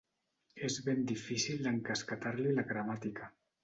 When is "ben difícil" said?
0.87-1.63